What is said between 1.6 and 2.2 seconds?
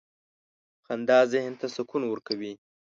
سکون